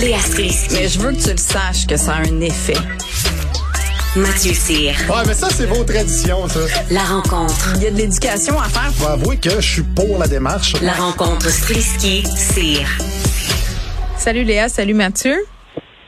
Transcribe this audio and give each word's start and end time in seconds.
Léa 0.00 0.18
Strisky. 0.18 0.74
Mais 0.74 0.88
je 0.88 0.98
veux 0.98 1.12
que 1.12 1.22
tu 1.22 1.30
le 1.30 1.36
saches 1.36 1.86
que 1.86 1.96
ça 1.96 2.14
a 2.14 2.20
un 2.20 2.40
effet. 2.40 2.74
Mathieu 4.16 4.52
Cyr. 4.52 4.92
Ouais, 5.08 5.22
mais 5.26 5.34
ça, 5.34 5.48
c'est 5.50 5.66
vos 5.66 5.84
traditions, 5.84 6.48
ça. 6.48 6.60
La 6.90 7.02
rencontre. 7.02 7.74
Il 7.76 7.82
y 7.84 7.86
a 7.86 7.90
de 7.90 7.96
l'éducation 7.96 8.58
à 8.58 8.64
faire. 8.64 8.92
Faut 8.94 9.06
avouer 9.06 9.36
que 9.36 9.50
je 9.50 9.72
suis 9.74 9.82
pour 9.82 10.18
la 10.18 10.26
démarche. 10.26 10.74
La 10.82 10.94
rencontre 10.94 11.48
Strisky-Cyr. 11.48 12.88
Salut 14.16 14.42
Léa, 14.42 14.68
salut 14.68 14.94
Mathieu. 14.94 15.36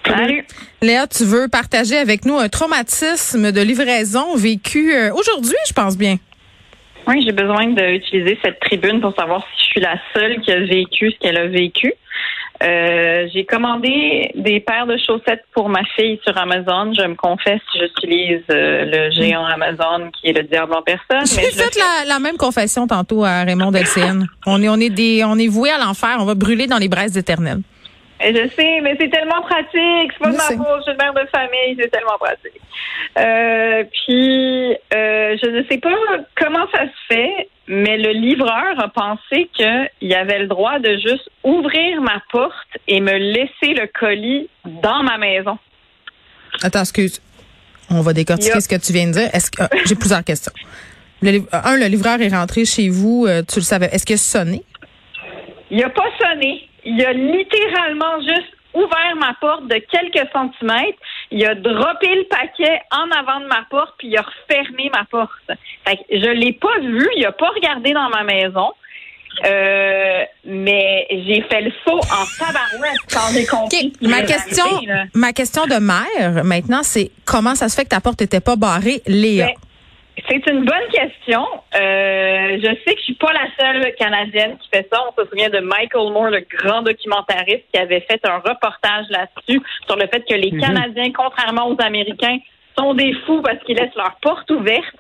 Salut. 0.05 0.45
Léa, 0.81 1.07
tu 1.07 1.25
veux 1.25 1.47
partager 1.49 1.97
avec 1.97 2.25
nous 2.25 2.39
un 2.39 2.49
traumatisme 2.49 3.53
de 3.53 3.61
livraison 3.61 4.35
vécu 4.35 4.93
euh, 4.93 5.15
aujourd'hui, 5.15 5.57
je 5.69 5.73
pense 5.73 5.97
bien. 5.97 6.17
Oui, 7.07 7.23
j'ai 7.25 7.33
besoin 7.33 7.67
d'utiliser 7.67 8.39
cette 8.45 8.59
tribune 8.61 9.01
pour 9.01 9.15
savoir 9.15 9.43
si 9.43 9.65
je 9.65 9.71
suis 9.71 9.81
la 9.81 9.97
seule 10.15 10.41
qui 10.41 10.51
a 10.51 10.59
vécu 10.61 11.13
ce 11.13 11.19
qu'elle 11.19 11.37
a 11.37 11.47
vécu. 11.47 11.93
Euh, 12.63 13.27
j'ai 13.35 13.45
commandé 13.45 14.31
des 14.35 14.61
paires 14.61 14.87
de 14.87 14.97
chaussettes 14.97 15.45
pour 15.53 15.69
ma 15.69 15.83
fille 15.97 16.21
sur 16.25 16.37
Amazon. 16.39 16.93
Je 16.95 17.07
me 17.07 17.15
confesse, 17.15 17.61
j'utilise 17.75 18.43
euh, 18.51 18.85
le 18.85 19.11
géant 19.11 19.45
Amazon 19.45 20.11
qui 20.13 20.29
est 20.29 20.33
le 20.33 20.45
diable 20.45 20.73
en 20.75 20.83
personne. 20.83 21.27
J'ai 21.27 21.51
fait 21.51 21.77
la, 21.77 22.05
la 22.07 22.19
même 22.21 22.37
confession 22.37 22.87
tantôt 22.87 23.25
à 23.25 23.43
Raymond 23.43 23.73
Delcine. 23.73 24.27
on 24.47 24.63
est, 24.63 24.69
on 24.69 24.77
est 24.77 24.91
des, 24.91 25.25
on 25.25 25.37
est 25.39 25.49
voué 25.49 25.71
à 25.71 25.79
l'enfer. 25.79 26.17
On 26.21 26.25
va 26.25 26.35
brûler 26.35 26.67
dans 26.67 26.79
les 26.79 26.89
braises 26.89 27.17
éternelles. 27.17 27.63
Et 28.25 28.33
je 28.33 28.49
sais, 28.51 28.81
mais 28.83 28.97
c'est 29.01 29.11
tellement 29.11 29.43
pratique. 29.43 30.13
C'est 30.13 30.21
pas 30.21 30.31
de 30.31 30.37
ma 30.37 30.43
faute. 30.43 30.59
Je 30.79 30.83
suis 30.83 30.93
une 30.93 30.99
mère 30.99 31.15
de 31.15 31.29
famille. 31.35 31.77
C'est 31.81 31.89
tellement 31.91 32.19
pratique. 32.21 32.61
Euh, 33.19 33.85
puis, 33.93 34.77
euh, 34.95 35.37
je 35.43 35.49
ne 35.49 35.65
sais 35.65 35.79
pas 35.79 35.91
comment 36.37 36.67
ça 36.73 36.85
se 36.85 37.15
fait, 37.15 37.49
mais 37.69 37.97
le 37.99 38.11
livreur 38.11 38.79
a 38.79 38.89
pensé 38.89 39.49
qu'il 39.55 40.15
avait 40.15 40.41
le 40.41 40.47
droit 40.49 40.79
de 40.79 40.95
juste 40.97 41.29
ouvrir 41.45 42.01
ma 42.01 42.21
porte 42.31 42.55
et 42.89 43.01
me 43.01 43.13
laisser 43.13 43.75
le 43.75 43.87
colis 43.99 44.49
dans 44.65 45.03
ma 45.03 45.19
maison. 45.19 45.59
Attends, 46.63 46.81
excuse. 46.81 47.21
On 47.91 48.01
va 48.01 48.13
décortiquer 48.13 48.55
Yep. 48.55 48.63
ce 48.63 48.69
que 48.69 48.77
tu 48.87 48.93
viens 48.93 49.07
de 49.07 49.13
dire. 49.13 49.29
Est-ce 49.33 49.51
que, 49.51 49.63
ah, 49.63 49.69
j'ai 49.87 49.95
plusieurs 49.95 50.25
questions. 50.25 50.53
Le, 51.21 51.31
liv- 51.31 51.47
un, 51.53 51.77
le 51.77 51.87
livreur 51.87 52.21
est 52.21 52.29
rentré 52.29 52.65
chez 52.65 52.89
vous. 52.89 53.27
euh, 53.29 53.43
tu 53.43 53.57
le 53.61 53.65
savais. 53.65 53.87
Est-ce 53.93 54.05
qu'il 54.05 54.15
a 54.15 54.19
sonné? 54.19 54.63
Il 55.71 55.83
a 55.85 55.91
pas 55.91 56.09
sonné. 56.21 56.69
Il 56.85 57.05
a 57.05 57.13
littéralement 57.13 58.21
juste 58.21 58.53
ouvert 58.75 59.15
ma 59.17 59.35
porte 59.41 59.69
de 59.69 59.77
quelques 59.91 60.29
centimètres. 60.33 60.99
Il 61.33 61.45
a 61.47 61.55
droppé 61.55 62.15
le 62.15 62.25
paquet 62.29 62.81
en 62.91 63.11
avant 63.11 63.41
de 63.41 63.47
ma 63.47 63.65
porte, 63.71 63.95
puis 63.99 64.09
il 64.09 64.17
a 64.17 64.23
refermé 64.23 64.91
ma 64.93 65.05
porte. 65.05 65.59
Fait 65.87 65.97
que 65.97 66.03
je 66.11 66.31
l'ai 66.31 66.53
pas 66.53 66.79
vu. 66.81 67.09
Il 67.17 67.25
a 67.25 67.33
pas 67.33 67.49
regardé 67.49 67.93
dans 67.93 68.09
ma 68.11 68.23
maison. 68.23 68.71
Euh, 69.47 70.25
mais 70.45 71.07
j'ai 71.11 71.43
fait 71.43 71.63
le 71.63 71.73
saut 71.85 71.99
en 71.99 72.25
tabarouette 72.39 72.99
quand 73.11 73.33
j'ai 73.33 73.47
compris. 73.47 73.93
Ma 74.03 74.23
question, 74.23 74.65
ma 75.15 75.33
question 75.33 75.65
de 75.65 75.77
mère, 75.77 76.45
maintenant, 76.45 76.83
c'est 76.83 77.11
comment 77.25 77.55
ça 77.55 77.71
se 77.71 77.75
fait 77.77 77.85
que 77.85 77.89
ta 77.89 78.01
porte 78.01 78.21
n'était 78.21 78.41
pas 78.41 78.57
barrée, 78.57 79.03
Léa? 79.07 79.47
Ben, 79.47 79.55
C'est 80.29 80.47
une 80.51 80.65
bonne 80.65 80.89
question. 80.91 81.47
Euh, 81.75 82.59
je 82.59 82.77
sais 82.85 82.95
que 82.95 82.99
je 82.99 83.05
suis 83.05 83.15
pas 83.15 83.33
la 83.33 83.49
seule 83.59 83.95
Canadienne 83.95 84.59
qui 84.59 84.69
fait 84.69 84.87
ça. 84.93 85.03
On 85.09 85.23
se 85.23 85.29
souvient 85.29 85.49
de 85.49 85.61
Michael 85.61 86.13
Moore, 86.13 86.31
le 86.31 86.45
grand 86.59 86.83
documentariste, 86.83 87.65
qui 87.73 87.81
avait 87.81 88.01
fait 88.01 88.21
un 88.27 88.37
reportage 88.39 89.07
là-dessus 89.09 89.63
sur 89.87 89.97
le 89.97 90.07
fait 90.09 90.23
que 90.29 90.35
les 90.35 90.51
Canadiens, 90.51 91.11
contrairement 91.13 91.69
aux 91.69 91.81
Américains, 91.81 92.39
sont 92.79 92.95
des 92.95 93.15
fous 93.27 93.41
parce 93.43 93.59
qu'ils 93.65 93.77
laissent 93.77 93.95
leur 93.97 94.17
porte 94.21 94.51
ouverte. 94.51 94.97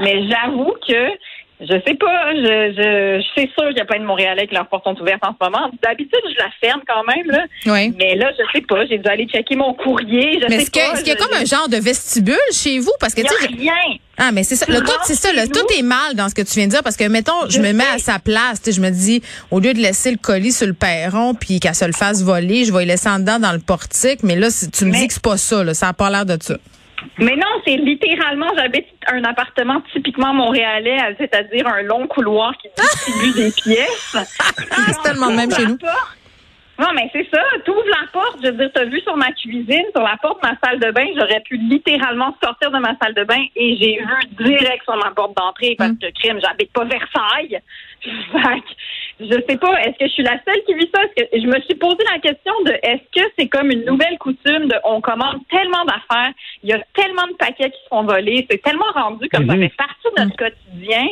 Mais 0.00 0.26
j'avoue 0.28 0.74
que 0.86 1.10
je 1.60 1.66
sais 1.86 1.94
pas, 1.94 2.34
je, 2.34 2.72
je, 2.76 3.22
je 3.22 3.40
sais 3.40 3.48
sûr 3.56 3.68
qu'il 3.68 3.78
y 3.78 3.80
a 3.80 3.84
plein 3.84 4.00
de 4.00 4.04
Montréalais 4.04 4.46
qui 4.46 4.54
leur 4.54 4.66
porte 4.68 4.84
sont 4.84 5.00
ouvertes 5.00 5.22
en 5.22 5.32
ce 5.38 5.44
moment. 5.44 5.70
D'habitude, 5.82 6.20
je 6.24 6.38
la 6.38 6.50
ferme 6.60 6.80
quand 6.86 7.04
même, 7.04 7.26
là. 7.30 7.44
Oui. 7.66 7.94
Mais 7.98 8.16
là, 8.16 8.30
je 8.38 8.42
sais 8.52 8.64
pas. 8.66 8.84
J'ai 8.86 8.98
dû 8.98 9.08
aller 9.08 9.26
checker 9.26 9.56
mon 9.56 9.72
courrier. 9.74 10.40
Je 10.42 10.48
Mais 10.48 10.56
est-ce 10.56 10.70
qu'il 10.70 11.08
y 11.08 11.10
a 11.12 11.16
comme 11.16 11.32
un 11.36 11.44
genre 11.44 11.68
de 11.68 11.76
vestibule 11.76 12.34
chez 12.52 12.78
vous? 12.80 12.92
Parce 13.00 13.14
que, 13.14 13.20
Il 13.20 13.24
y 13.24 13.28
tu 13.28 13.34
a 13.34 13.38
sais, 13.38 13.46
rien. 13.46 13.96
Ah, 14.18 14.30
mais 14.32 14.42
c'est 14.44 14.56
ça. 14.56 14.66
Le 14.68 14.80
tout, 14.80 14.92
c'est 15.04 15.14
ça. 15.14 15.32
Le 15.32 15.48
tout 15.48 15.64
est 15.78 15.82
mal 15.82 16.14
dans 16.14 16.28
ce 16.28 16.34
que 16.34 16.42
tu 16.42 16.54
viens 16.54 16.66
de 16.66 16.70
dire 16.72 16.82
parce 16.82 16.96
que, 16.96 17.04
mettons, 17.08 17.46
je, 17.48 17.52
Je 17.56 17.60
me 17.60 17.72
mets 17.72 17.84
sais. 17.84 17.94
à 17.94 17.98
sa 18.14 18.18
place. 18.18 18.60
Je 18.66 18.80
me 18.80 18.90
dis, 18.90 19.22
au 19.50 19.60
lieu 19.60 19.72
de 19.74 19.78
laisser 19.78 20.10
le 20.10 20.18
colis 20.18 20.52
sur 20.52 20.66
le 20.66 20.74
perron 20.74 21.34
puis 21.34 21.60
qu'elle 21.60 21.74
se 21.74 21.84
le 21.84 21.92
fasse 21.92 22.22
voler, 22.22 22.64
je 22.64 22.72
vais 22.72 22.80
le 22.84 22.88
laisser 22.88 23.08
en 23.08 23.18
dedans 23.20 23.38
dans 23.38 23.52
le 23.52 23.58
portique. 23.60 24.22
Mais 24.22 24.36
là, 24.36 24.48
tu 24.72 24.84
me 24.84 24.90
Mais- 24.92 24.98
dis 24.98 25.06
que 25.08 25.14
c'est 25.14 25.22
pas 25.22 25.36
ça, 25.36 25.62
là. 25.64 25.74
Ça 25.74 25.88
a 25.88 25.92
pas 25.92 26.10
l'air 26.10 26.26
de 26.26 26.36
ça. 26.40 26.56
Mais 27.18 27.36
non, 27.36 27.46
c'est 27.66 27.76
littéralement, 27.76 28.48
j'habite 28.56 28.86
un 29.08 29.24
appartement 29.24 29.82
typiquement 29.92 30.32
montréalais, 30.34 30.98
c'est-à-dire 31.18 31.66
un 31.66 31.82
long 31.82 32.06
couloir 32.06 32.52
qui 32.58 32.68
distribue 32.76 33.32
des 33.34 33.50
pièces. 33.62 34.16
Ah, 34.16 34.24
c'est 34.88 35.02
tellement 35.02 35.28
le 35.28 35.36
même 35.36 35.50
chez 35.50 35.66
nous. 35.66 35.78
Non, 36.78 36.88
mais 36.94 37.08
c'est 37.12 37.26
ça. 37.32 37.40
T'ouvres 37.64 37.86
la 37.86 38.06
porte. 38.12 38.38
Je 38.42 38.48
veux 38.48 38.56
dire, 38.56 38.70
t'as 38.74 38.84
vu 38.84 39.00
sur 39.00 39.16
ma 39.16 39.30
cuisine, 39.32 39.84
sur 39.94 40.02
la 40.02 40.16
porte 40.20 40.42
de 40.42 40.48
ma 40.48 40.56
salle 40.62 40.80
de 40.80 40.90
bain, 40.90 41.06
j'aurais 41.16 41.40
pu 41.40 41.56
littéralement 41.56 42.36
sortir 42.42 42.70
de 42.70 42.78
ma 42.78 42.96
salle 43.00 43.14
de 43.14 43.22
bain 43.22 43.44
et 43.54 43.76
j'ai 43.76 43.98
vu 43.98 44.44
direct 44.44 44.82
sur 44.82 44.96
ma 44.96 45.12
porte 45.12 45.36
d'entrée 45.36 45.76
parce 45.78 45.92
que 45.92 46.10
crime, 46.18 46.40
j'habite 46.42 46.72
pas 46.72 46.84
Versailles. 46.84 47.60
Fait 48.04 48.60
que, 48.60 48.74
je 49.20 49.40
sais 49.48 49.56
pas, 49.56 49.80
est-ce 49.82 49.98
que 49.98 50.06
je 50.06 50.12
suis 50.12 50.22
la 50.24 50.38
seule 50.44 50.62
qui 50.66 50.74
vit 50.74 50.90
ça? 50.92 51.02
Est-ce 51.16 51.30
que 51.30 51.40
je 51.40 51.46
me 51.46 51.60
suis 51.62 51.74
posé 51.76 51.98
la 52.12 52.18
question 52.18 52.52
de 52.64 52.72
est-ce 52.82 53.22
que 53.22 53.26
c'est 53.38 53.48
comme 53.48 53.70
une 53.70 53.84
nouvelle 53.84 54.18
coutume 54.18 54.66
de 54.66 54.74
on 54.84 55.00
commande 55.00 55.38
tellement 55.50 55.84
d'affaires, 55.84 56.32
il 56.62 56.70
y 56.70 56.72
a 56.72 56.80
tellement 56.94 57.26
de 57.28 57.34
paquets 57.34 57.70
qui 57.70 57.82
se 57.84 57.88
font 57.88 58.02
voler, 58.02 58.46
c'est 58.50 58.62
tellement 58.62 58.90
rendu 58.94 59.28
comme 59.28 59.46
ça 59.46 59.56
fait 59.56 59.72
partie 59.76 60.08
de 60.16 60.22
notre 60.22 60.36
quotidien 60.36 61.06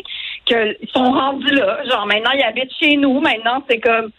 qu'ils 0.45 0.89
sont 0.93 1.13
rendus 1.13 1.55
là. 1.55 1.83
Genre 1.89 2.07
maintenant 2.07 2.33
ils 2.35 2.43
habitent 2.43 2.75
chez 2.79 2.97
nous, 2.97 3.21
maintenant 3.21 3.65
c'est 3.71 3.81
comme 3.81 4.11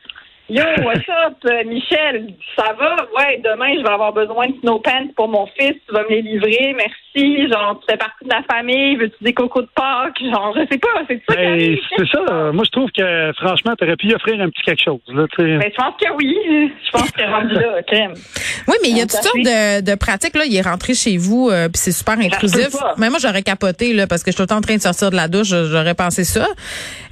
Yo, 0.50 0.62
what's 0.84 1.08
up, 1.26 1.38
euh, 1.46 1.64
Michel? 1.64 2.36
Ça 2.58 2.74
va? 2.74 2.98
Ouais, 3.16 3.38
demain, 3.38 3.78
je 3.78 3.82
vais 3.82 3.94
avoir 3.94 4.12
besoin 4.12 4.48
de 4.48 4.60
snow 4.60 4.78
pants 4.80 5.08
pour 5.16 5.30
mon 5.30 5.48
fils. 5.48 5.76
Tu 5.88 5.94
vas 5.94 6.04
me 6.04 6.10
les 6.10 6.22
livrer. 6.22 6.74
Merci. 6.76 7.03
Genre, 7.16 7.80
tu 7.80 7.86
fais 7.92 7.98
partie 7.98 8.24
de 8.26 8.30
la 8.30 8.42
famille. 8.44 8.96
Veux-tu 8.96 9.24
des 9.24 9.34
cocos 9.34 9.62
de 9.62 9.70
Pâques? 9.76 10.20
Genre, 10.20 10.54
je 10.56 10.62
sais 10.72 10.78
pas. 10.80 10.88
C'est 11.08 11.22
ça 11.28 11.36
qui 11.36 11.42
Ben, 11.44 11.78
c'est 11.98 12.08
ça. 12.08 12.20
euh, 12.32 12.52
Moi, 12.54 12.64
je 12.66 12.72
trouve 12.72 12.90
que, 12.92 13.32
franchement, 13.38 13.76
t'aurais 13.78 13.96
pu 13.96 14.08
y 14.08 14.16
offrir 14.16 14.40
un 14.42 14.50
petit 14.50 14.64
quelque 14.64 14.84
chose. 14.84 15.00
Là, 15.10 15.26
tu 15.36 15.44
sais. 15.44 15.58
Ben, 15.58 15.72
je 15.72 15.76
pense 15.76 15.94
que 16.02 16.14
oui. 16.18 16.72
Je 16.86 16.92
pense 16.92 17.12
que 17.12 17.22
rendu 17.24 17.54
là, 17.54 17.82
crème. 17.86 18.14
Oui, 18.66 18.76
mais 18.82 18.90
il 18.92 18.98
y 18.98 19.02
a 19.02 19.06
Tout 19.06 19.18
toutes 19.18 19.24
sortes 19.24 19.36
de, 19.40 19.82
de 19.82 19.96
pratiques. 19.96 20.36
Là, 20.38 20.46
il 20.46 20.56
est 20.56 20.62
rentré 20.62 20.94
chez 20.94 21.18
vous, 21.18 21.50
euh, 21.52 21.66
puis 21.68 21.78
c'est 21.80 21.92
super 21.92 22.18
intrusif. 22.18 22.70
Mais 22.98 23.10
moi, 23.10 23.20
j'aurais 23.22 23.42
capoté 23.44 23.92
là, 23.94 24.08
parce 24.08 24.24
que 24.24 24.32
je 24.32 24.36
suis 24.36 24.38
tout 24.38 24.44
le 24.44 24.48
temps 24.48 24.58
en 24.58 24.62
train 24.62 24.78
de 24.78 24.82
sortir 24.82 25.12
de 25.12 25.18
la 25.18 25.28
douche. 25.28 25.50
J'aurais 25.50 25.96
pensé 25.96 26.24
ça. 26.24 26.48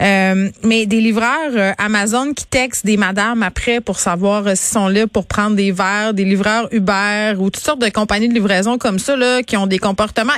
Euh, 0.02 0.48
mais 0.64 0.86
des 0.86 1.02
livreurs 1.02 1.52
euh, 1.56 1.72
Amazon 1.78 2.34
qui 2.34 2.46
textent 2.48 2.86
des 2.86 2.98
madames 2.98 3.44
après 3.44 3.82
pour 3.82 4.00
savoir 4.00 4.48
euh, 4.48 4.56
s'ils 4.56 4.74
sont 4.80 4.88
là 4.88 5.06
pour 5.08 5.28
prendre 5.28 5.56
des 5.56 5.72
verres, 5.72 6.14
des 6.14 6.24
livreurs 6.24 6.68
Uber 6.72 7.34
ou 7.38 7.50
toutes 7.50 7.64
sortes 7.64 7.82
de 7.82 7.90
compagnies 7.90 8.30
de 8.30 8.34
livraison 8.34 8.78
comme 8.78 8.98
ça 8.98 9.16
là 9.16 9.44
qui 9.44 9.58
ont 9.58 9.68
des 9.68 9.78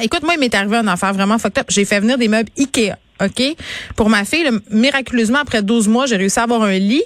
Écoute, 0.02 0.24
moi, 0.24 0.34
il 0.36 0.40
m'est 0.40 0.54
arrivé 0.56 0.78
une 0.78 0.88
affaire 0.88 1.14
vraiment 1.14 1.38
fucked 1.38 1.58
up. 1.60 1.68
J'ai 1.70 1.86
fait 1.86 2.00
venir 2.00 2.18
des 2.18 2.28
meubles 2.28 2.50
Ikea. 2.58 2.94
OK? 3.22 3.44
Pour 3.96 4.10
ma 4.10 4.26
fille, 4.26 4.50
miraculeusement, 4.70 5.40
après 5.40 5.62
12 5.62 5.88
mois, 5.88 6.06
j'ai 6.08 6.16
réussi 6.18 6.40
à 6.40 6.44
avoir 6.44 6.64
un 6.64 6.78
lit. 6.78 7.04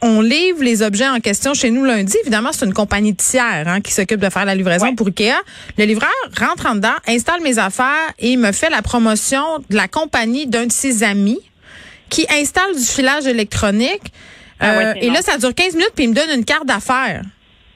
On 0.00 0.20
livre 0.20 0.62
les 0.62 0.82
objets 0.82 1.08
en 1.08 1.18
question 1.18 1.54
chez 1.54 1.70
nous 1.70 1.84
lundi. 1.84 2.14
Évidemment, 2.22 2.50
c'est 2.52 2.64
une 2.66 2.72
compagnie 2.74 3.16
tiers 3.16 3.64
hein, 3.66 3.80
qui 3.80 3.92
s'occupe 3.92 4.20
de 4.20 4.28
faire 4.30 4.44
la 4.44 4.54
livraison 4.54 4.86
Ouais. 4.86 4.94
pour 4.94 5.08
Ikea. 5.08 5.34
Le 5.76 5.84
livreur 5.86 6.10
rentre 6.38 6.66
en 6.66 6.76
dedans, 6.76 6.94
installe 7.08 7.40
mes 7.42 7.58
affaires 7.58 8.12
et 8.20 8.36
me 8.36 8.52
fait 8.52 8.70
la 8.70 8.82
promotion 8.82 9.42
de 9.70 9.74
la 9.76 9.88
compagnie 9.88 10.46
d'un 10.46 10.66
de 10.66 10.72
ses 10.72 11.02
amis 11.02 11.40
qui 12.10 12.26
installe 12.30 12.76
du 12.76 12.84
filage 12.84 13.26
électronique. 13.26 14.12
Ah 14.60 14.76
ouais, 14.76 14.84
Euh, 14.86 14.94
et 15.00 15.10
là, 15.10 15.20
ça 15.22 15.36
dure 15.38 15.52
15 15.54 15.72
minutes, 15.74 15.92
puis 15.96 16.04
il 16.04 16.10
me 16.10 16.14
donne 16.14 16.30
une 16.32 16.44
carte 16.44 16.66
d'affaires. 16.66 17.22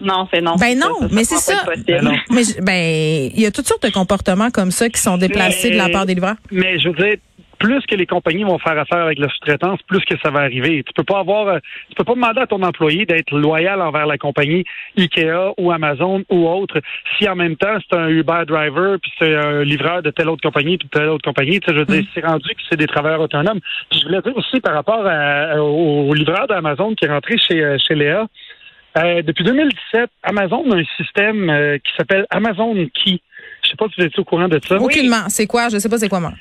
Non, 0.03 0.27
c'est 0.33 0.41
non. 0.41 0.57
Ben 0.57 0.79
non, 0.79 1.09
mais 1.13 1.25
c'est 1.25 1.37
ça. 1.37 1.65
Ben 1.87 2.03
non. 2.03 2.13
Mais 2.31 2.43
je- 2.43 2.61
ben, 2.61 3.31
il 3.35 3.41
y 3.41 3.47
a 3.47 3.51
toutes 3.51 3.67
sortes 3.69 3.87
de 3.87 3.93
comportements 3.93 4.51
comme 4.51 4.71
ça 4.71 4.89
qui 4.89 5.01
sont 5.01 5.17
déplacés 5.17 5.69
Mais- 5.71 5.75
de 5.77 5.79
la 5.79 5.89
part 5.89 6.07
des 6.07 6.15
livreurs. 6.15 6.37
Mais 6.51 6.79
je 6.79 6.89
veux 6.89 6.95
dire, 6.95 7.17
plus 7.59 7.81
que 7.89 7.95
les 7.95 8.07
compagnies 8.07 8.43
vont 8.43 8.59
faire 8.59 8.77
affaire 8.77 9.05
avec 9.05 9.21
la 9.21 9.29
sous-traitance, 9.29 9.79
plus 9.87 10.01
que 10.05 10.17
ça 10.21 10.31
va 10.31 10.41
arriver. 10.41 10.83
Tu 10.85 10.93
peux 10.97 11.05
pas 11.05 11.21
avoir, 11.21 11.47
euh, 11.47 11.59
tu 11.91 11.95
peux 11.95 12.03
pas 12.03 12.15
demander 12.15 12.41
à 12.41 12.47
ton 12.49 12.61
employé 12.65 13.07
d'être 13.07 13.31
loyal 13.39 13.81
envers 13.81 14.07
la 14.07 14.19
compagnie 14.19 14.65
Ikea 14.99 15.53
ou 15.59 15.71
Amazon 15.71 16.25
ou 16.29 16.49
autre, 16.49 16.81
si 17.17 17.29
en 17.29 17.37
même 17.37 17.55
temps 17.55 17.77
c'est 17.89 17.97
un 17.97 18.09
Uber 18.09 18.43
driver 18.49 18.99
puis 19.01 19.13
c'est 19.17 19.37
un 19.37 19.63
livreur 19.63 20.03
de 20.03 20.11
telle 20.11 20.29
autre 20.29 20.43
compagnie 20.43 20.77
puis 20.77 20.89
de 20.93 20.99
telle 20.99 21.09
autre 21.09 21.23
compagnie. 21.25 21.61
Tu 21.61 21.69
sais, 21.69 21.75
je 21.75 21.79
veux 21.79 21.87
dire, 21.87 22.05
c'est 22.13 22.27
rendu 22.27 22.49
que 22.49 22.63
c'est 22.69 22.77
des 22.79 22.89
travailleurs 22.89 23.21
autonomes. 23.21 23.61
Puis 23.91 24.01
je 24.01 24.07
voulais 24.09 24.23
dire 24.23 24.37
aussi 24.37 24.59
par 24.61 24.75
rapport 24.75 25.07
à- 25.07 25.63
au, 25.63 26.09
au 26.09 26.15
livreur 26.15 26.49
d'Amazon 26.49 26.97
qui 26.97 27.05
est 27.05 27.09
rentré 27.13 27.37
chez 27.39 27.63
euh, 27.63 27.77
chez 27.79 27.95
Léa. 27.95 28.27
Euh, 28.97 29.23
depuis 29.23 29.45
2017, 29.45 30.11
Amazon 30.23 30.71
a 30.71 30.77
un 30.77 30.85
système 30.97 31.49
euh, 31.49 31.79
qui 31.79 31.93
s'appelle 31.97 32.27
Amazon 32.31 32.75
Key. 32.75 33.21
Je 33.63 33.71
sais 33.71 33.77
pas 33.77 33.87
si 33.89 34.01
vous 34.01 34.07
êtes 34.07 34.19
au 34.19 34.25
courant 34.25 34.49
de 34.49 34.61
ça. 34.67 34.77
Aucunement. 34.77 35.29
C'est 35.29 35.47
quoi? 35.47 35.69
Je 35.69 35.79
sais 35.79 35.89
pas 35.89 35.99
c'est 35.99 36.09
quoi, 36.09 36.21
moi. 36.21 36.33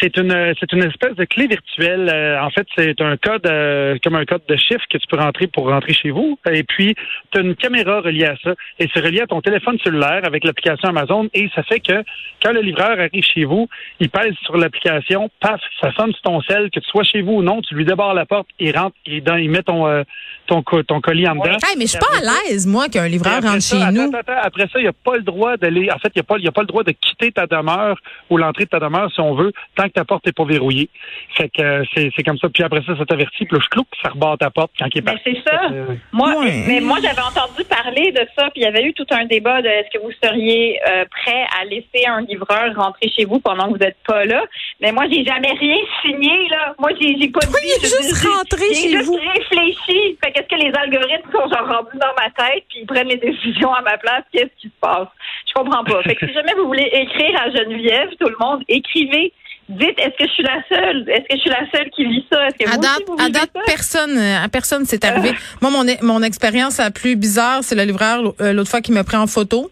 C'est 0.00 0.16
une 0.16 0.54
c'est 0.60 0.72
une 0.72 0.82
espèce 0.84 1.14
de 1.14 1.24
clé 1.24 1.46
virtuelle. 1.46 2.10
Euh, 2.12 2.40
en 2.40 2.50
fait, 2.50 2.66
c'est 2.76 3.00
un 3.00 3.16
code 3.16 3.46
euh, 3.46 3.96
comme 4.02 4.16
un 4.16 4.24
code 4.24 4.42
de 4.48 4.56
chiffre 4.56 4.84
que 4.90 4.98
tu 4.98 5.06
peux 5.08 5.16
rentrer 5.18 5.46
pour 5.46 5.68
rentrer 5.68 5.92
chez 5.94 6.10
vous. 6.10 6.38
Et 6.50 6.62
puis, 6.64 6.94
tu 7.30 7.38
as 7.38 7.42
une 7.42 7.54
caméra 7.54 8.00
reliée 8.00 8.26
à 8.26 8.34
ça. 8.42 8.54
Et 8.78 8.88
c'est 8.92 9.00
relié 9.00 9.20
à 9.22 9.26
ton 9.26 9.40
téléphone 9.40 9.78
cellulaire 9.82 10.22
avec 10.24 10.44
l'application 10.44 10.88
Amazon. 10.88 11.28
Et 11.32 11.48
ça 11.54 11.62
fait 11.62 11.80
que 11.80 12.02
quand 12.42 12.52
le 12.52 12.60
livreur 12.60 12.98
arrive 12.98 13.22
chez 13.24 13.44
vous, 13.44 13.68
il 14.00 14.10
pèse 14.10 14.34
sur 14.42 14.56
l'application, 14.56 15.30
paf, 15.40 15.60
ça 15.80 15.92
sonne 15.94 16.12
sur 16.12 16.22
ton 16.22 16.40
sel, 16.42 16.70
que 16.70 16.80
tu 16.80 16.88
sois 16.90 17.04
chez 17.04 17.22
vous 17.22 17.34
ou 17.34 17.42
non, 17.42 17.62
tu 17.62 17.74
lui 17.74 17.84
débarres 17.84 18.14
la 18.14 18.26
porte, 18.26 18.48
il 18.58 18.76
rentre, 18.76 18.96
il, 19.06 19.22
dans, 19.22 19.36
il 19.36 19.50
met 19.50 19.62
ton, 19.62 19.86
euh, 19.86 20.02
ton, 20.46 20.62
co- 20.62 20.82
ton 20.82 21.00
colis 21.00 21.26
en 21.28 21.34
dedans. 21.36 21.52
Hey, 21.66 21.76
mais 21.78 21.84
je 21.86 21.90
suis 21.90 21.98
pas 21.98 22.18
à 22.18 22.20
l'aise, 22.50 22.66
moi, 22.66 22.88
qu'un 22.88 23.08
livreur 23.08 23.42
rentre 23.42 23.62
ça, 23.62 23.76
chez 23.76 23.82
attends, 23.82 23.92
nous. 24.10 24.16
attends, 24.16 24.32
après 24.42 24.64
ça, 24.64 24.78
il 24.78 24.82
n'y 24.82 24.88
a 24.88 24.92
pas 24.92 25.16
le 25.16 25.22
droit 25.22 25.56
d'aller. 25.56 25.88
En 25.90 25.98
fait, 25.98 26.08
il 26.14 26.18
n'y 26.18 26.20
a, 26.20 26.24
pas- 26.24 26.38
y 26.38 26.48
a 26.48 26.52
pas 26.52 26.60
le 26.62 26.66
droit 26.66 26.82
de 26.82 26.90
quitter 26.92 27.32
ta 27.32 27.46
demeure 27.46 27.96
ou 28.28 28.36
l'entrée 28.36 28.64
de 28.64 28.70
ta 28.70 28.80
demeure, 28.80 29.10
si 29.12 29.20
on 29.20 29.34
veut, 29.34 29.52
tant 29.76 29.83
que 29.88 29.94
ta 29.94 30.04
porte 30.04 30.26
n'est 30.26 30.32
pas 30.32 30.44
verrouillée. 30.44 30.88
Fait 31.36 31.48
que 31.48 31.62
euh, 31.62 31.84
c'est 31.94 32.22
comme 32.22 32.38
ça. 32.38 32.48
Puis 32.48 32.62
après 32.62 32.82
ça, 32.86 32.96
ça 32.96 33.04
t'avertit. 33.04 33.44
Puis 33.44 33.56
là, 33.56 33.62
je 33.62 33.80
ça 34.02 34.08
rebarre 34.10 34.38
ta 34.38 34.50
porte 34.50 34.72
quand 34.78 34.86
il 34.94 34.98
est 34.98 35.02
Mais 35.02 35.12
parti. 35.12 35.22
c'est 35.44 35.50
ça. 35.50 35.60
Euh, 35.72 35.86
Moi, 36.12 36.34
Ouais. 36.38 36.64
mais 36.66 36.80
moi, 36.80 36.98
j'avais 37.02 37.20
entendu 37.22 37.64
parler 37.68 38.12
de 38.12 38.26
ça, 38.36 38.50
puis 38.50 38.60
il 38.60 38.62
y 38.62 38.66
avait 38.66 38.82
eu 38.84 38.92
tout 38.94 39.06
un 39.10 39.24
débat 39.24 39.62
de 39.62 39.68
est-ce 39.68 39.90
que 39.96 40.02
vous 40.02 40.12
seriez 40.22 40.80
euh, 40.88 41.04
prêt 41.10 41.44
à 41.60 41.64
laisser 41.64 42.06
un 42.06 42.20
livreur 42.22 42.74
rentrer 42.76 43.08
chez 43.08 43.24
vous 43.24 43.40
pendant 43.40 43.66
que 43.66 43.70
vous 43.72 43.78
n'êtes 43.78 43.96
pas 44.06 44.24
là. 44.24 44.44
Mais 44.80 44.92
moi, 44.92 45.04
j'ai 45.10 45.24
jamais 45.24 45.52
rien 45.52 45.76
signé, 46.02 46.48
là. 46.50 46.74
Moi, 46.78 46.90
j'ai 47.00 47.16
j'ai 47.20 47.28
pas 47.28 47.40
est 47.40 47.80
je 47.80 47.86
juste 47.86 48.20
dis- 48.22 48.26
rentré 48.28 48.74
chez 48.74 48.90
juste 48.90 49.04
vous? 49.06 49.14
réfléchi. 49.16 50.18
Fait 50.22 50.32
qu'est-ce 50.32 50.48
que 50.48 50.60
les 50.60 50.72
algorithmes 50.74 51.30
sont 51.32 51.48
genre 51.48 51.66
rendus 51.68 51.98
dans 51.98 52.14
ma 52.18 52.30
tête, 52.30 52.64
puis 52.68 52.80
ils 52.80 52.86
prennent 52.86 53.08
les 53.08 53.16
décisions 53.16 53.72
à 53.72 53.82
ma 53.82 53.96
place? 53.98 54.24
Qu'est-ce 54.32 54.50
qui 54.60 54.68
se 54.68 54.80
passe? 54.80 55.08
Je 55.48 55.52
comprends 55.54 55.84
pas. 55.84 56.02
Fait 56.02 56.14
que 56.14 56.26
si 56.26 56.32
jamais 56.34 56.52
vous 56.54 56.66
voulez 56.66 56.88
écrire 56.92 57.40
à 57.40 57.50
Geneviève, 57.50 58.10
tout 58.20 58.28
le 58.28 58.36
monde, 58.40 58.62
écrivez. 58.68 59.32
Dites, 59.74 59.98
est-ce 59.98 60.16
que 60.18 60.26
je 60.28 60.32
suis 60.32 60.42
la 60.42 60.62
seule? 60.68 61.08
Est-ce 61.08 61.22
que 61.28 61.34
je 61.36 61.40
suis 61.40 61.50
la 61.50 61.70
seule 61.74 61.90
qui 61.90 62.04
vit 62.04 62.24
ça? 62.32 62.46
Est-ce 62.48 62.64
que 62.64 62.68
À 62.70 62.74
vous 62.74 62.80
date, 62.80 62.92
aussi, 62.96 63.04
vous 63.08 63.24
à 63.24 63.28
date, 63.30 63.50
ça? 63.54 63.60
personne, 63.66 64.16
euh, 64.18 64.44
à 64.44 64.48
personne 64.48 64.84
c'est 64.86 65.04
arrivé. 65.04 65.32
Moi, 65.60 65.70
mon, 65.70 65.84
mon 66.02 66.22
expérience 66.22 66.78
la 66.78 66.90
plus 66.90 67.16
bizarre, 67.16 67.58
c'est 67.62 67.74
le 67.74 67.82
livreur 67.82 68.34
euh, 68.40 68.52
l'autre 68.52 68.70
fois 68.70 68.80
qui 68.80 68.92
m'a 68.92 69.04
pris 69.04 69.16
en 69.16 69.26
photo. 69.26 69.70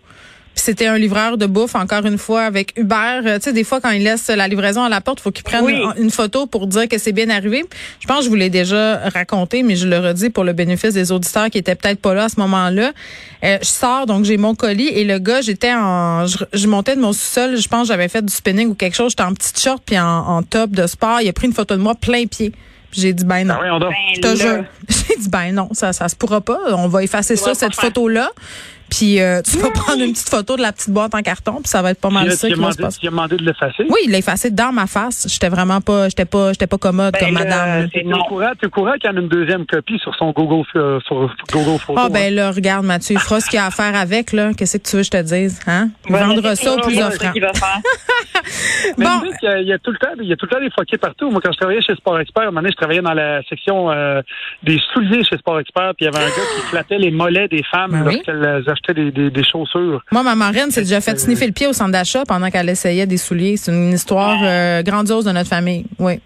C'était 0.54 0.86
un 0.86 0.98
livreur 0.98 1.38
de 1.38 1.46
bouffe, 1.46 1.74
encore 1.74 2.04
une 2.04 2.18
fois, 2.18 2.42
avec 2.42 2.74
Uber. 2.76 3.20
Euh, 3.24 3.36
Tu 3.38 3.44
sais, 3.44 3.52
des 3.52 3.64
fois, 3.64 3.80
quand 3.80 3.90
il 3.90 4.02
laisse 4.04 4.28
la 4.28 4.46
livraison 4.48 4.82
à 4.82 4.88
la 4.90 5.00
porte, 5.00 5.20
faut 5.20 5.30
qu'il 5.30 5.44
prenne 5.44 5.64
Oui. 5.64 5.72
une, 5.96 6.04
une 6.04 6.10
photo 6.10 6.46
pour 6.46 6.66
dire 6.66 6.88
que 6.88 6.98
c'est 6.98 7.12
bien 7.12 7.30
arrivé. 7.30 7.64
Je 8.00 8.06
pense 8.06 8.18
que 8.18 8.24
je 8.24 8.28
vous 8.28 8.34
l'ai 8.36 8.50
déjà 8.50 8.98
raconté, 9.08 9.62
mais 9.62 9.76
je 9.76 9.88
le 9.88 9.98
redis 9.98 10.28
pour 10.30 10.44
le 10.44 10.52
bénéfice 10.52 10.92
des 10.94 11.10
auditeurs 11.10 11.48
qui 11.48 11.58
étaient 11.58 11.74
peut-être 11.74 12.00
pas 12.00 12.12
là 12.14 12.24
à 12.24 12.28
ce 12.28 12.38
moment-là. 12.40 12.92
Euh, 13.44 13.58
je 13.62 13.66
sors, 13.66 14.06
donc 14.06 14.24
j'ai 14.24 14.36
mon 14.36 14.54
colis 14.54 14.88
et 14.88 15.04
le 15.04 15.18
gars, 15.18 15.40
j'étais 15.40 15.72
en, 15.72 16.26
je, 16.26 16.36
je 16.52 16.66
montais 16.68 16.96
de 16.96 17.00
mon 17.00 17.12
sous-sol, 17.12 17.56
je 17.56 17.66
pense 17.68 17.82
que 17.82 17.88
j'avais 17.88 18.08
fait 18.08 18.22
du 18.24 18.32
spinning 18.32 18.68
ou 18.68 18.74
quelque 18.74 18.94
chose, 18.94 19.12
j'étais 19.12 19.22
en 19.24 19.32
petite 19.34 19.58
short 19.58 19.82
puis 19.84 19.98
en, 19.98 20.06
en 20.06 20.42
top 20.42 20.70
de 20.70 20.86
sport. 20.86 21.20
Il 21.22 21.28
a 21.28 21.32
pris 21.32 21.46
une 21.48 21.54
photo 21.54 21.74
de 21.76 21.80
moi 21.80 21.94
plein 21.94 22.26
pied. 22.26 22.52
J'ai 22.92 23.14
dit 23.14 23.24
ben 23.24 23.44
non. 23.46 23.54
donc. 23.78 23.90
Je 24.14 24.20
Ben 24.20 24.34
te 24.36 24.38
là. 24.44 24.54
jure. 24.56 24.64
J'ai 25.08 25.16
dit, 25.18 25.28
ben 25.30 25.50
non, 25.54 25.70
ça, 25.72 25.94
ça 25.94 26.10
se 26.10 26.14
pourra 26.14 26.42
pas. 26.42 26.58
On 26.76 26.88
va 26.88 27.02
effacer 27.02 27.36
ça, 27.36 27.54
cette 27.54 27.74
pas 27.74 27.90
faire. 27.90 28.30
Puis 28.94 29.20
euh, 29.20 29.40
tu 29.42 29.56
vas 29.58 29.70
prendre 29.70 30.02
une 30.02 30.12
petite 30.12 30.28
photo 30.28 30.56
de 30.56 30.62
la 30.62 30.72
petite 30.72 30.90
boîte 30.90 31.14
en 31.14 31.22
carton, 31.22 31.54
puis 31.54 31.68
ça 31.68 31.80
va 31.82 31.90
être 31.92 32.00
pas 32.00 32.10
mal 32.10 32.30
ça 32.32 32.46
tu 32.48 32.52
qui 32.54 32.60
as 32.60 32.62
va 32.62 32.70
se 32.72 32.76
demandé, 32.76 32.82
passer. 32.82 32.98
tu 33.00 33.06
as 33.06 33.10
demandé 33.10 33.36
de 33.36 33.44
l'effacer? 33.44 33.84
Oui, 33.88 34.00
il 34.04 34.10
l'a 34.12 34.18
effacé 34.18 34.50
dans 34.50 34.70
ma 34.72 34.86
face. 34.86 35.26
J'étais 35.28 35.48
vraiment 35.48 35.80
pas, 35.80 36.08
j'étais 36.10 36.24
pas, 36.26 36.52
j'étais 36.52 36.66
pas 36.66 36.76
commode 36.78 37.12
Ben 37.14 37.20
comme 37.24 37.34
là, 37.34 37.44
madame. 37.44 37.88
es 37.94 38.02
non. 38.04 38.18
au 38.20 38.24
courant, 38.24 38.50
t'es 38.60 38.66
au 38.66 38.70
courant 38.70 38.92
qu'il 39.00 39.10
y 39.10 39.12
en 39.12 39.16
a 39.16 39.20
une 39.20 39.28
deuxième 39.28 39.64
copie 39.66 39.98
sur 39.98 40.14
son 40.16 40.30
Google, 40.32 40.66
euh, 40.76 41.00
sur 41.06 41.34
Google 41.52 41.78
Photo. 41.78 41.98
Ah 41.98 42.04
hein? 42.06 42.10
ben 42.10 42.34
là, 42.34 42.50
regarde 42.50 42.84
Mathieu, 42.84 43.14
il 43.16 43.20
fera 43.20 43.40
ce 43.40 43.48
qu'il 43.48 43.58
a 43.58 43.66
à 43.66 43.70
faire 43.70 43.94
avec 43.96 44.32
là. 44.32 44.52
Qu'est-ce 44.54 44.76
que 44.76 44.82
tu 44.88 44.96
veux 44.96 45.02
que 45.02 45.06
je 45.06 45.10
te 45.10 45.22
dise, 45.22 45.60
hein? 45.66 45.88
Il 46.08 46.12
Ouais, 46.14 46.20
vendra 46.20 46.54
c'est 46.54 46.64
ça 46.66 46.74
au 46.74 46.80
plus 46.80 46.94
c'est 46.94 47.02
offrant. 47.02 47.18
ça 47.26 47.32
qu'il 47.32 47.42
va 47.42 47.52
faire. 47.54 47.78
Mais 48.98 49.04
Bon. 49.06 49.10
il 49.24 49.44
y, 49.44 49.48
a, 49.48 49.58
il 49.60 49.68
y 49.68 49.72
a 49.72 49.78
tout 49.78 49.90
le 49.90 49.98
temps, 49.98 50.08
il 50.20 50.26
y 50.28 50.32
a 50.32 50.36
tout 50.36 50.46
le 50.46 50.50
temps 50.56 50.60
des 50.60 50.70
foquets 50.70 50.98
partout. 50.98 51.30
Moi, 51.30 51.40
quand 51.42 51.52
je 51.52 51.58
travaillais 51.58 51.80
chez 51.82 51.94
Sport 51.94 52.18
Expert, 52.20 52.42
à 52.42 52.46
un 52.46 52.50
moment 52.50 52.60
donné, 52.60 52.72
je 52.72 52.76
travaillais 52.76 53.00
dans 53.02 53.14
la 53.14 53.42
section 53.48 53.90
euh, 53.90 54.20
des 54.62 54.78
souliers 54.92 55.24
chez 55.24 55.36
Sport 55.38 55.60
Expert, 55.60 55.92
puis 55.96 56.06
il 56.06 56.12
y 56.12 56.16
avait 56.16 56.24
un 56.24 56.28
gars 56.28 56.34
qui 56.56 56.66
flattait 56.68 56.98
les 56.98 57.10
mollets 57.10 57.48
des 57.48 57.62
femmes 57.62 57.92
Ben 57.92 58.06
oui. 58.06 58.22
Des, 58.90 59.12
des, 59.12 59.30
des 59.30 59.44
chaussures. 59.44 60.02
Moi, 60.10 60.22
ma 60.24 60.34
marraine 60.34 60.70
s'est 60.72 60.82
déjà 60.82 61.00
fait 61.00 61.18
sniffer 61.20 61.46
le 61.46 61.52
pied 61.52 61.66
au 61.68 61.72
centre 61.72 61.92
d'achat 61.92 62.24
pendant 62.26 62.50
qu'elle 62.50 62.68
essayait 62.68 63.06
des 63.06 63.16
souliers. 63.16 63.56
C'est 63.56 63.70
une 63.72 63.92
histoire 63.92 64.38
euh, 64.42 64.82
grandiose 64.82 65.24
de 65.24 65.30
notre 65.32 65.48
famille. 65.48 65.84
Oui. 66.00 66.20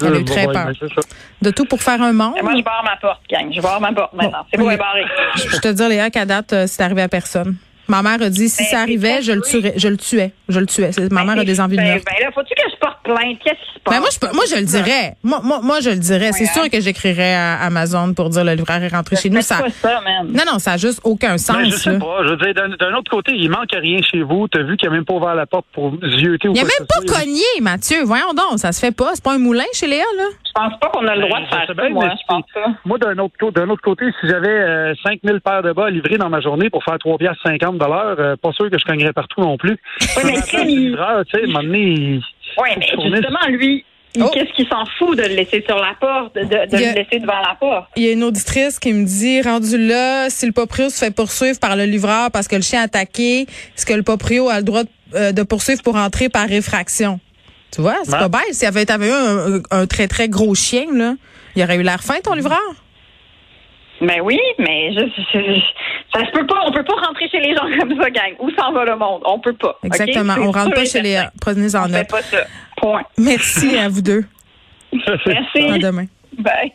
Elle 0.00 0.06
a 0.06 0.10
eu 0.10 0.20
Euh, 0.20 0.24
très 0.24 0.46
bon, 0.46 0.52
peur. 0.52 0.66
ben, 0.66 0.74
c'est. 0.80 1.44
De 1.44 1.50
tout 1.50 1.64
pour 1.64 1.82
faire 1.82 2.00
un 2.02 2.12
monde. 2.12 2.34
Et 2.38 2.42
moi, 2.42 2.52
je 2.56 2.62
barre 2.62 2.82
ma 2.84 2.96
porte, 2.96 3.20
gang. 3.30 3.50
Je 3.54 3.60
barre 3.60 3.80
ma 3.80 3.92
porte 3.92 4.12
maintenant. 4.14 4.44
C'est 4.50 4.58
bon, 4.58 4.64
Oui. 4.68 4.74
elle 4.74 4.74
est 4.74 4.78
barrée. 4.78 5.04
Je 5.36 5.58
te 5.58 5.68
dire, 5.68 5.88
Léa, 5.88 6.10
qu'à 6.10 6.24
date, 6.26 6.52
euh, 6.52 6.64
c'est 6.66 6.82
arrivé 6.82 7.02
à 7.02 7.08
personne. 7.08 7.56
Ma 7.88 8.00
mère 8.00 8.22
a 8.22 8.30
dit, 8.30 8.48
si 8.48 8.62
Ben, 8.62 8.68
ça 8.70 8.80
arrivait, 8.80 9.16
c'est 9.16 9.22
je 9.22 9.32
le 9.32 9.40
tuerais. 9.42 9.74
Je 9.76 9.88
le 9.88 9.96
tuais. 9.96 10.32
Je 10.48 10.60
le 10.60 10.66
tuais. 10.66 10.92
C'est- 10.92 11.10
Ma 11.12 11.24
mère 11.24 11.38
a 11.38 11.44
des 11.44 11.60
envies 11.60 11.76
de 11.76 11.82
ben, 11.82 11.88
meurtre. 11.88 12.04
Ben 12.06 12.24
là, 12.24 12.30
faut-tu 12.32 12.54
que 12.54 12.62
je 12.70 12.76
plainte? 13.02 13.38
Qu'est-ce 13.44 13.54
qui 13.60 13.74
se 13.74 13.80
passe? 13.80 13.94
Ben 13.94 14.00
moi, 14.00 14.08
je, 14.12 14.36
moi, 14.36 14.44
je 14.50 14.56
le 14.56 14.64
dirais. 14.66 15.14
Moi, 15.22 15.40
moi, 15.42 15.60
moi, 15.62 15.80
je 15.80 15.90
le 15.90 15.96
dirais. 15.96 16.32
C'est 16.32 16.46
sûr 16.46 16.62
hein? 16.64 16.68
que 16.68 16.80
j'écrirais 16.80 17.34
à 17.34 17.62
Amazon 17.64 18.14
pour 18.14 18.28
dire 18.30 18.44
le 18.44 18.52
livreur 18.54 18.82
est 18.82 18.88
rentré 18.88 19.16
chez 19.16 19.30
nous. 19.30 19.42
Ça, 19.42 19.56
pas 19.62 19.70
ça, 19.70 20.00
man. 20.02 20.28
non, 20.28 20.42
non, 20.52 20.58
ça 20.58 20.72
a 20.72 20.76
juste 20.76 21.00
aucun 21.04 21.32
Ben, 21.32 21.38
je 21.38 21.42
sens. 21.70 21.74
sais 21.82 21.92
là. 21.92 21.98
pas. 21.98 22.24
Je 22.24 22.28
veux 22.30 22.36
dire, 22.36 22.54
d'un 22.78 22.94
autre 22.94 23.10
côté, 23.10 23.32
il 23.34 23.50
manque 23.50 23.70
rien 23.72 24.00
chez 24.02 24.22
vous. 24.22 24.48
T'as 24.48 24.62
vu 24.62 24.76
qu'il 24.76 24.88
n'a 24.88 24.94
même 24.94 25.04
pas 25.04 25.14
ouvert 25.14 25.34
la 25.34 25.46
porte 25.46 25.66
pour 25.72 25.92
zioter 26.18 26.48
ou 26.48 26.52
Il 26.54 26.60
a 26.60 26.62
même 26.64 26.86
pas 26.88 27.06
soit. 27.06 27.20
cogné, 27.20 27.42
Mathieu. 27.60 28.02
Voyons 28.04 28.32
donc, 28.34 28.58
ça 28.58 28.72
se 28.72 28.80
fait 28.80 28.92
pas. 28.94 29.10
C'est 29.14 29.24
pas 29.24 29.34
un 29.34 29.38
moulin 29.38 29.64
chez 29.72 29.86
Léa, 29.86 30.04
là? 30.16 30.24
Je 30.46 30.52
pense 30.54 30.78
pas 30.80 30.88
qu'on 30.88 31.06
a 31.06 31.14
le 31.16 31.22
droit 31.22 31.38
de 31.40 31.44
Ben, 31.44 31.50
faire 31.50 31.66
ça, 31.66 31.74
bien, 31.74 31.88
moi. 31.90 32.04
mais 32.06 32.10
Je 32.20 32.26
pense 32.28 32.44
pas. 32.54 32.66
Moi, 32.84 32.98
d'un 32.98 33.18
autre, 33.18 33.34
autre 33.42 33.82
côté, 33.82 34.04
si 34.20 34.28
j'avais 34.28 34.48
euh, 34.48 34.94
5000 35.04 35.40
paires 35.40 35.62
de 35.62 35.72
bas 35.72 35.86
à 35.86 35.90
livrer 35.90 36.18
dans 36.18 36.28
ma 36.28 36.40
journée 36.40 36.68
pour 36.70 36.84
faire 36.84 36.98
3 36.98 37.16
piastres 37.18 37.42
50 37.46 37.78
dollars, 37.78 38.16
euh, 38.18 38.36
pas 38.36 38.52
sûr 38.52 38.70
que 38.70 38.78
je 38.78 38.84
cognerais 38.84 39.12
partout 39.12 39.40
non 39.40 39.56
plus. 39.56 39.78
Oui, 40.16 40.22
mais 40.26 40.36
À 40.38 40.62
il- 40.64 40.90
livreur, 40.90 41.24
tu 41.24 41.38
sais, 41.38 41.44
à 41.44 41.62
il- 41.62 42.22
Oui, 42.58 42.68
mais 42.78 42.86
Tourner- 42.94 43.16
justement, 43.16 43.46
lui, 43.48 43.84
Oh. 44.20 44.28
qu'est-ce 44.34 44.52
qu'il 44.54 44.68
s'en 44.68 44.84
fout 44.98 45.16
de 45.16 45.22
le 45.22 45.34
laisser 45.36 45.64
sur 45.66 45.76
la 45.76 45.94
porte, 45.98 46.34
de, 46.34 46.40
a- 46.54 46.66
le 46.66 46.94
laisser 46.94 47.18
devant 47.18 47.40
la 47.40 47.56
porte? 47.58 47.88
Il 47.96 48.02
y 48.02 48.08
a 48.08 48.12
une 48.12 48.22
auditrice 48.24 48.78
qui 48.78 48.92
me 48.92 49.06
dit, 49.06 49.40
rendu 49.40 49.78
là, 49.78 50.28
si 50.28 50.44
le 50.44 50.52
proprio 50.52 50.90
se 50.90 50.98
fait 50.98 51.10
poursuivre 51.10 51.58
par 51.58 51.76
le 51.76 51.84
livreur 51.84 52.30
parce 52.30 52.46
que 52.46 52.56
le 52.56 52.62
chien 52.62 52.80
a 52.82 52.84
attaqué, 52.84 53.42
est-ce 53.42 53.86
que 53.86 53.94
le 53.94 54.02
proprio 54.02 54.50
a 54.50 54.58
le 54.58 54.64
droit 54.64 54.82
de, 54.84 54.88
euh, 55.14 55.32
de 55.32 55.42
poursuivre 55.42 55.82
pour 55.82 55.96
entrer 55.96 56.28
par 56.28 56.46
réfraction? 56.46 57.20
Tu 57.74 57.80
vois, 57.80 57.96
c'est 58.04 58.12
Ouais. 58.12 58.18
pas 58.18 58.28
bête. 58.28 58.52
S'il 58.52 58.64
y 58.64 58.66
avait, 58.66 58.84
t'avais 58.84 59.08
eu 59.08 59.12
un, 59.12 59.54
un- 59.56 59.62
un 59.70 59.86
très, 59.86 60.08
très 60.08 60.28
gros 60.28 60.54
chien, 60.54 60.84
là, 60.92 61.14
il 61.56 61.62
aurait 61.62 61.76
eu 61.76 61.82
l'air 61.82 62.02
fin, 62.02 62.20
ton 62.22 62.34
livreur? 62.34 62.60
Ben 64.02 64.20
oui, 64.22 64.38
mais 64.58 64.92
je, 64.92 65.00
je- 65.32 65.60
ça 66.12 66.26
se 66.26 66.30
peut 66.32 66.46
pas. 66.46 66.60
On 66.66 66.72
peut 66.72 66.84
pas 66.84 66.94
rentrer 67.06 67.28
chez 67.30 67.40
les 67.40 67.54
gens 67.54 67.66
comme 67.80 67.96
ça, 68.00 68.10
gang. 68.10 68.34
Où 68.40 68.50
s'en 68.50 68.72
va 68.72 68.84
le 68.84 68.96
monde? 68.96 69.22
On 69.24 69.38
peut 69.38 69.52
pas. 69.54 69.78
Exactement. 69.84 70.34
C'est 70.34 70.40
On 70.40 70.50
rentre 70.50 70.74
pas 70.74 70.84
chez 70.84 71.00
les 71.00 71.12
certain. 71.12 71.30
Prenez 71.40 71.74
en 71.76 71.84
On 71.84 71.86
fait 71.88 71.92
note. 71.98 72.08
pas 72.10 72.22
ça. 72.22 72.38
Point. 72.76 73.02
Merci 73.16 73.78
à 73.78 73.88
vous 73.88 74.02
deux. 74.02 74.24
Merci. 74.92 75.62
À 75.70 75.78
demain. 75.78 76.06
Bye. 76.38 76.70